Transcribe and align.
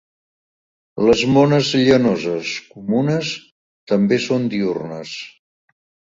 Les 1.07 1.19
mones 1.33 1.67
llanoses 1.89 2.53
comunes 2.69 3.33
també 3.91 4.19
són 4.23 4.47
diürnes. 4.55 5.13